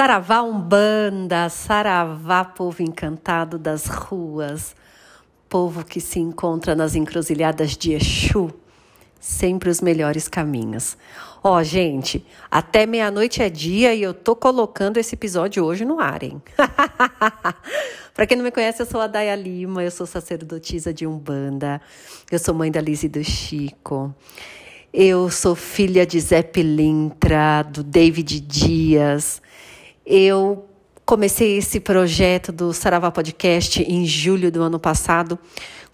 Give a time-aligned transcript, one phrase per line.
[0.00, 4.74] Saravá Umbanda, Saravá povo encantado das ruas,
[5.46, 8.50] povo que se encontra nas encruzilhadas de Exu,
[9.20, 10.96] sempre os melhores caminhos.
[11.44, 16.00] Ó, oh, gente, até meia-noite é dia e eu tô colocando esse episódio hoje no
[16.00, 16.40] ar, hein?
[18.14, 21.78] Para quem não me conhece, eu sou a Daya Lima, eu sou sacerdotisa de Umbanda,
[22.32, 24.14] eu sou mãe da Liz e do Chico.
[24.94, 29.42] Eu sou filha de Zé Pilintra, do David Dias,
[30.10, 30.68] eu
[31.06, 35.38] comecei esse projeto do Saravá Podcast em julho do ano passado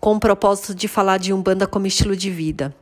[0.01, 2.74] com o propósito de falar de Umbanda como estilo de vida.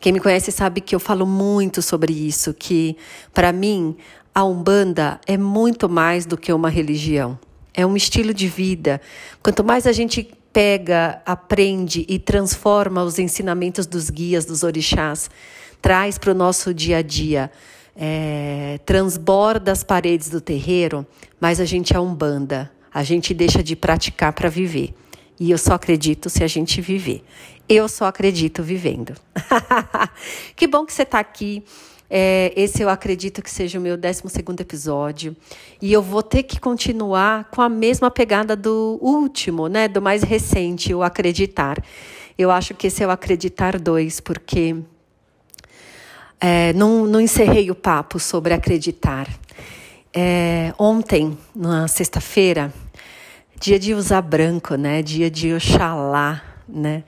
[0.00, 2.96] Quem me conhece sabe que eu falo muito sobre isso, que
[3.34, 3.94] para mim
[4.34, 7.38] a Umbanda é muito mais do que uma religião.
[7.74, 9.02] É um estilo de vida.
[9.42, 15.28] Quanto mais a gente pega, aprende e transforma os ensinamentos dos guias, dos orixás,
[15.82, 17.50] traz para o nosso dia a dia
[17.96, 21.06] é, transborda as paredes do terreiro,
[21.40, 22.70] mas a gente é umbanda.
[22.92, 24.94] A gente deixa de praticar para viver.
[25.38, 27.22] E eu só acredito se a gente viver.
[27.68, 29.14] Eu só acredito vivendo.
[30.54, 31.62] que bom que você está aqui.
[32.08, 34.22] É, esse eu acredito que seja o meu 12
[34.60, 35.36] episódio.
[35.82, 39.88] E eu vou ter que continuar com a mesma pegada do último, né?
[39.88, 41.82] Do mais recente, o acreditar.
[42.38, 44.76] Eu acho que esse é o acreditar dois, porque
[46.40, 49.28] é, não, não encerrei o papo sobre acreditar.
[50.14, 52.72] É, ontem, na sexta-feira,
[53.60, 55.02] dia de usar branco, né?
[55.02, 57.04] Dia de Oxalá, né?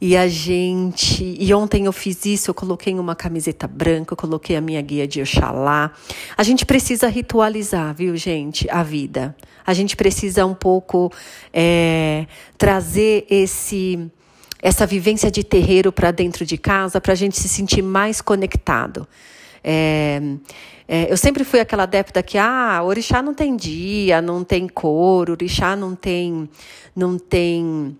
[0.00, 1.36] E a gente.
[1.38, 5.06] E ontem eu fiz isso, eu coloquei uma camiseta branca, eu coloquei a minha guia
[5.06, 5.90] de Oxalá.
[6.36, 9.34] A gente precisa ritualizar, viu, gente, a vida.
[9.66, 11.10] A gente precisa um pouco
[11.52, 12.26] é,
[12.58, 14.10] trazer esse
[14.66, 19.06] essa vivência de terreiro para dentro de casa, para a gente se sentir mais conectado.
[19.62, 20.20] É,
[20.88, 25.30] é, eu sempre fui aquela adepta que, ah, orixá não tem dia, não tem cor,
[25.30, 26.48] orixá não tem,
[26.96, 27.96] não tem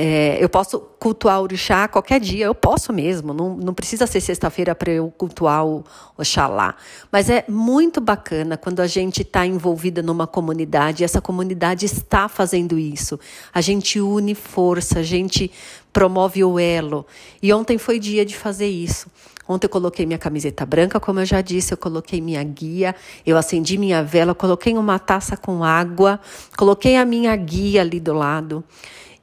[0.00, 4.20] é, eu posso cultuar o orixá qualquer dia, eu posso mesmo, não, não precisa ser
[4.20, 5.82] sexta-feira para eu cultuar o
[6.16, 6.76] Oxalá.
[7.10, 12.28] Mas é muito bacana quando a gente está envolvida numa comunidade e essa comunidade está
[12.28, 13.18] fazendo isso.
[13.52, 15.50] A gente une força, a gente
[15.92, 17.04] promove o elo.
[17.42, 19.10] E ontem foi dia de fazer isso.
[19.48, 22.94] Ontem eu coloquei minha camiseta branca, como eu já disse, eu coloquei minha guia,
[23.26, 26.20] eu acendi minha vela, coloquei uma taça com água,
[26.56, 28.62] coloquei a minha guia ali do lado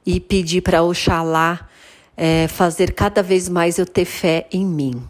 [0.06, 1.68] e pedir para Oxalá
[2.16, 5.02] é, fazer cada vez mais eu ter fé em mim.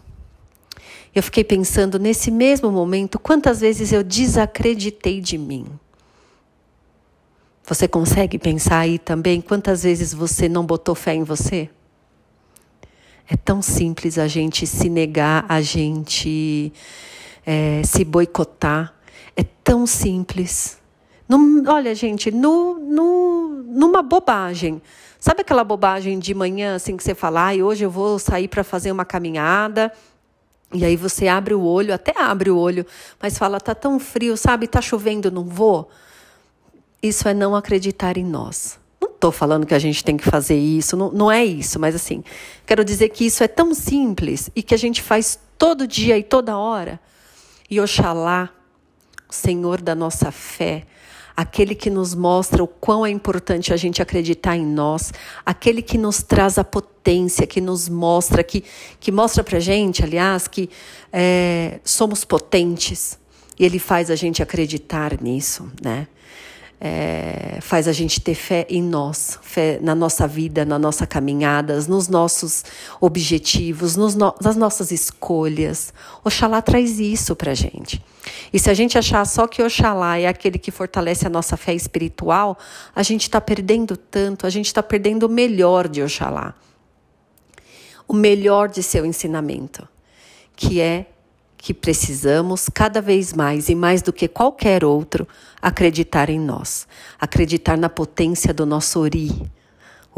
[1.13, 5.67] Eu fiquei pensando nesse mesmo momento quantas vezes eu desacreditei de mim.
[7.65, 11.69] Você consegue pensar aí também quantas vezes você não botou fé em você?
[13.29, 16.71] É tão simples a gente se negar, a gente
[17.45, 18.93] é, se boicotar.
[19.35, 20.77] É tão simples.
[21.67, 24.81] Olha, gente, no, no, numa bobagem.
[25.19, 28.63] Sabe aquela bobagem de manhã, assim, que você fala, ah, hoje eu vou sair para
[28.63, 29.91] fazer uma caminhada.
[30.73, 32.85] E aí você abre o olho, até abre o olho,
[33.21, 34.67] mas fala, tá tão frio, sabe?
[34.67, 35.89] Tá chovendo, não vou.
[37.01, 38.77] Isso é não acreditar em nós.
[39.01, 41.95] Não estou falando que a gente tem que fazer isso, não, não é isso, mas
[41.95, 42.23] assim,
[42.65, 46.23] quero dizer que isso é tão simples e que a gente faz todo dia e
[46.23, 46.99] toda hora.
[47.69, 48.49] E Oxalá,
[49.29, 50.85] Senhor da nossa fé,
[51.37, 55.13] aquele que nos mostra o quão é importante a gente acreditar em nós,
[55.45, 58.63] aquele que nos traz a potência, que nos mostra, que,
[58.99, 60.67] que mostra para gente, aliás, que
[61.13, 63.19] é, somos potentes.
[63.59, 66.07] E ele faz a gente acreditar nisso, né?
[66.79, 71.79] É, faz a gente ter fé em nós, fé na nossa vida, na nossa caminhada,
[71.87, 72.63] nos nossos
[73.01, 75.91] objetivos, nos no, nas nossas escolhas.
[76.23, 78.03] Oxalá traz isso para gente.
[78.53, 81.73] E se a gente achar só que Oxalá é aquele que fortalece a nossa fé
[81.73, 82.57] espiritual,
[82.95, 86.53] a gente está perdendo tanto, a gente está perdendo o melhor de Oxalá.
[88.07, 89.87] O melhor de seu ensinamento,
[90.55, 91.07] que é
[91.57, 95.27] que precisamos cada vez mais e mais do que qualquer outro
[95.61, 96.87] acreditar em nós,
[97.19, 99.31] acreditar na potência do nosso Ori.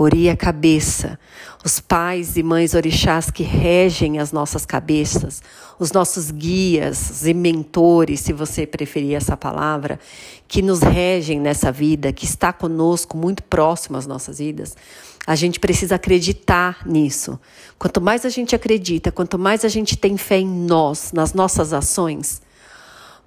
[0.02, 1.20] Ori a cabeça,
[1.62, 5.44] os pais e mães orixás que regem as nossas cabeças,
[5.78, 10.00] os nossos guias e mentores, se você preferir essa palavra,
[10.48, 14.74] que nos regem nessa vida, que está conosco muito próximo às nossas vidas.
[15.28, 17.38] A gente precisa acreditar nisso.
[17.78, 21.74] Quanto mais a gente acredita, quanto mais a gente tem fé em nós, nas nossas
[21.74, 22.42] ações,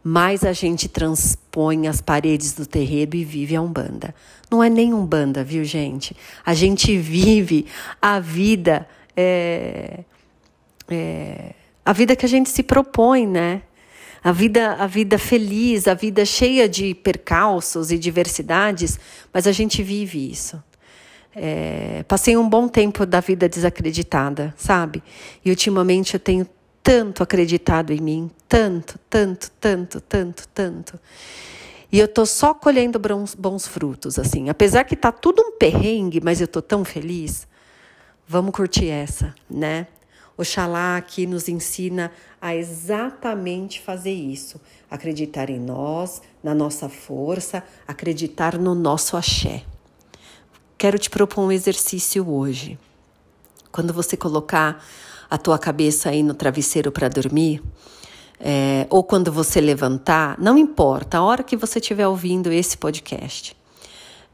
[0.03, 4.15] mais a gente transpõe as paredes do terreiro e vive a Umbanda.
[4.51, 6.17] Não é nem Umbanda, viu, gente?
[6.45, 7.67] A gente vive
[8.01, 10.01] a vida, é,
[10.89, 11.55] é,
[11.85, 13.63] a vida que a gente se propõe, né?
[14.25, 18.99] A vida, a vida feliz, a vida cheia de percalços e diversidades,
[19.33, 20.63] mas a gente vive isso.
[21.35, 25.03] É, passei um bom tempo da vida desacreditada, sabe?
[25.45, 26.47] E ultimamente eu tenho
[26.83, 31.01] tanto acreditado em mim, tanto, tanto, tanto, tanto, tanto.
[31.91, 34.49] E eu tô só colhendo bons, bons frutos, assim.
[34.49, 37.47] Apesar que tá tudo um perrengue, mas eu tô tão feliz.
[38.27, 39.87] Vamos curtir essa, né?
[40.37, 44.61] Oxalá aqui nos ensina a exatamente fazer isso.
[44.91, 49.63] Acreditar em nós, na nossa força, acreditar no nosso axé.
[50.79, 52.79] Quero te propor um exercício hoje.
[53.71, 54.83] Quando você colocar
[55.33, 57.63] a tua cabeça aí no travesseiro para dormir,
[58.39, 63.57] é, ou quando você levantar, não importa, a hora que você estiver ouvindo esse podcast,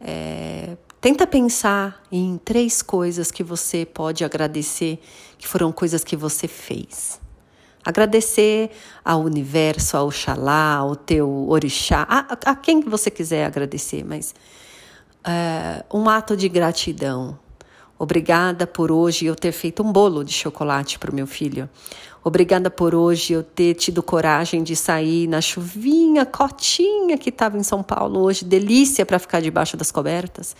[0.00, 4.98] é, Tenta pensar em três coisas que você pode agradecer,
[5.38, 7.20] que foram coisas que você fez.
[7.84, 8.70] Agradecer
[9.04, 14.34] ao universo, ao Oxalá, ao teu orixá, a, a quem você quiser agradecer, mas
[15.24, 17.38] é, um ato de gratidão.
[17.98, 21.68] Obrigada por hoje eu ter feito um bolo de chocolate para o meu filho.
[22.22, 27.62] Obrigada por hoje eu ter tido coragem de sair na chuvinha cotinha que estava em
[27.62, 30.54] São Paulo hoje, delícia para ficar debaixo das cobertas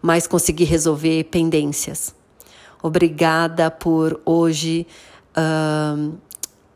[0.00, 2.14] mas consegui resolver pendências.
[2.82, 4.86] Obrigada por hoje
[5.36, 6.16] uh,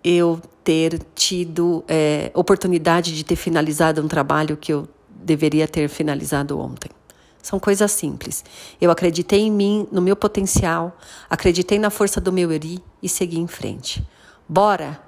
[0.03, 6.58] eu ter tido é, oportunidade de ter finalizado um trabalho que eu deveria ter finalizado
[6.58, 6.91] ontem.
[7.42, 8.44] São coisas simples.
[8.81, 10.96] Eu acreditei em mim, no meu potencial,
[11.28, 14.06] acreditei na força do meu eri e segui em frente.
[14.48, 15.00] Bora!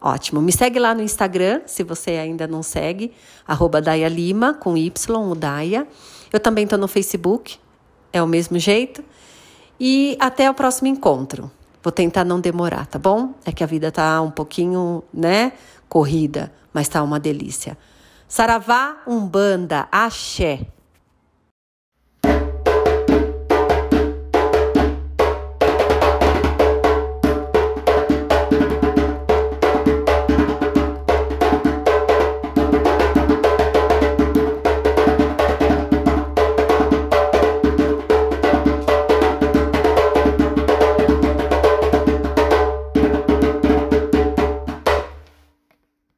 [0.00, 0.42] Ótimo.
[0.42, 3.12] Me segue lá no Instagram, se você ainda não segue,
[3.46, 5.86] arroba Daya Lima, com Y, o Daya.
[6.32, 7.56] Eu também estou no Facebook,
[8.12, 9.04] é o mesmo jeito.
[9.78, 11.48] E até o próximo encontro.
[11.82, 13.34] Vou tentar não demorar, tá bom?
[13.44, 15.52] É que a vida tá um pouquinho, né,
[15.88, 17.78] corrida, mas tá uma delícia.
[18.26, 20.66] Saravá, Umbanda, Axé.